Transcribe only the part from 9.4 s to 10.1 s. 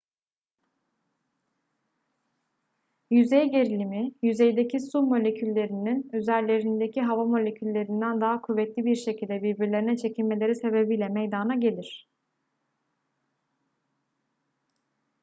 birbirlerine